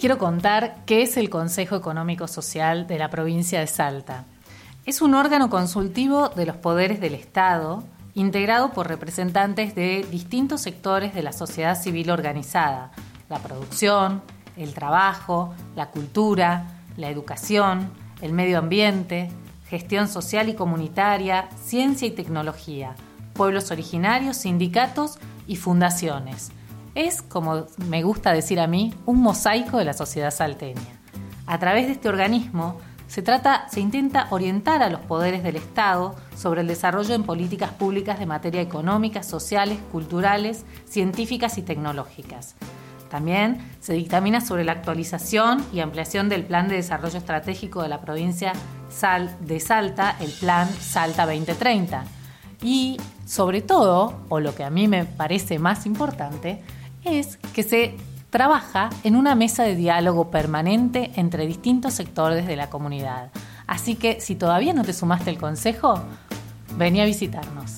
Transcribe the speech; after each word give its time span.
quiero 0.00 0.16
contar 0.16 0.78
qué 0.86 1.02
es 1.02 1.18
el 1.18 1.28
Consejo 1.28 1.76
Económico 1.76 2.26
Social 2.26 2.86
de 2.86 2.98
la 2.98 3.10
provincia 3.10 3.60
de 3.60 3.66
Salta. 3.66 4.24
Es 4.86 5.02
un 5.02 5.14
órgano 5.14 5.50
consultivo 5.50 6.30
de 6.30 6.46
los 6.46 6.56
poderes 6.56 7.00
del 7.00 7.12
Estado, 7.12 7.84
integrado 8.14 8.72
por 8.72 8.88
representantes 8.88 9.74
de 9.74 10.06
distintos 10.10 10.62
sectores 10.62 11.14
de 11.14 11.22
la 11.22 11.34
sociedad 11.34 11.78
civil 11.80 12.10
organizada, 12.10 12.92
la 13.28 13.40
producción, 13.40 14.22
el 14.56 14.72
trabajo, 14.72 15.54
la 15.76 15.90
cultura, 15.90 16.80
la 16.96 17.10
educación, 17.10 17.90
el 18.22 18.32
medio 18.32 18.58
ambiente, 18.58 19.30
gestión 19.68 20.08
social 20.08 20.48
y 20.48 20.54
comunitaria, 20.54 21.50
ciencia 21.62 22.08
y 22.08 22.12
tecnología, 22.12 22.94
pueblos 23.34 23.70
originarios, 23.70 24.38
sindicatos 24.38 25.18
y 25.46 25.56
fundaciones. 25.56 26.52
Es, 26.94 27.22
como 27.22 27.66
me 27.88 28.02
gusta 28.02 28.32
decir 28.32 28.60
a 28.60 28.66
mí, 28.66 28.94
un 29.06 29.20
mosaico 29.20 29.78
de 29.78 29.84
la 29.84 29.92
sociedad 29.92 30.32
salteña. 30.32 31.00
A 31.46 31.58
través 31.58 31.86
de 31.86 31.92
este 31.92 32.08
organismo 32.08 32.78
se 33.06 33.22
trata, 33.22 33.68
se 33.68 33.80
intenta 33.80 34.28
orientar 34.30 34.82
a 34.82 34.88
los 34.88 35.00
poderes 35.00 35.42
del 35.42 35.56
Estado 35.56 36.14
sobre 36.36 36.60
el 36.60 36.68
desarrollo 36.68 37.14
en 37.14 37.24
políticas 37.24 37.72
públicas 37.72 38.18
de 38.18 38.26
materia 38.26 38.60
económica, 38.60 39.24
sociales, 39.24 39.78
culturales, 39.90 40.64
científicas 40.84 41.58
y 41.58 41.62
tecnológicas. 41.62 42.54
También 43.08 43.58
se 43.80 43.94
dictamina 43.94 44.40
sobre 44.40 44.62
la 44.62 44.72
actualización 44.72 45.64
y 45.72 45.80
ampliación 45.80 46.28
del 46.28 46.44
Plan 46.44 46.68
de 46.68 46.76
Desarrollo 46.76 47.18
Estratégico 47.18 47.82
de 47.82 47.88
la 47.88 48.00
provincia 48.00 48.52
de 49.40 49.58
Salta, 49.58 50.16
el 50.20 50.30
Plan 50.30 50.68
Salta 50.68 51.26
2030. 51.26 52.04
Y 52.62 52.98
sobre 53.26 53.62
todo, 53.62 54.20
o 54.28 54.38
lo 54.38 54.54
que 54.54 54.62
a 54.62 54.70
mí 54.70 54.86
me 54.86 55.04
parece 55.04 55.58
más 55.58 55.86
importante, 55.86 56.62
es 57.04 57.38
que 57.54 57.62
se 57.62 57.94
trabaja 58.30 58.90
en 59.04 59.16
una 59.16 59.34
mesa 59.34 59.64
de 59.64 59.74
diálogo 59.74 60.30
permanente 60.30 61.10
entre 61.16 61.46
distintos 61.46 61.94
sectores 61.94 62.46
de 62.46 62.56
la 62.56 62.70
comunidad. 62.70 63.30
Así 63.66 63.94
que 63.96 64.20
si 64.20 64.34
todavía 64.34 64.72
no 64.72 64.84
te 64.84 64.92
sumaste 64.92 65.30
al 65.30 65.38
consejo, 65.38 66.00
vení 66.76 67.00
a 67.00 67.04
visitarnos. 67.04 67.76